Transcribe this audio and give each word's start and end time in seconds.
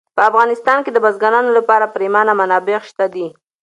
په 0.15 0.21
افغانستان 0.29 0.77
کې 0.83 0.91
د 0.93 0.97
بزګانو 1.05 1.49
لپاره 1.57 1.91
پریمانه 1.93 2.33
منابع 2.39 2.77
شته 2.89 3.05
دي. 3.13 3.27